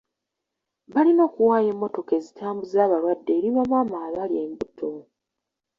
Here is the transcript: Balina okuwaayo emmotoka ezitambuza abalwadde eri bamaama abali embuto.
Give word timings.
Balina 0.93 1.21
okuwaayo 1.29 1.69
emmotoka 1.73 2.11
ezitambuza 2.19 2.77
abalwadde 2.83 3.31
eri 3.37 3.49
bamaama 3.55 3.97
abali 4.07 4.35
embuto. 4.45 4.89